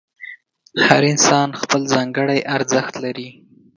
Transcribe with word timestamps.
هر 0.87 1.01
انسان 1.13 1.49
خپل 1.61 1.81
ځانګړی 1.93 2.39
ارزښت 2.55 2.93
لري. 3.03 3.29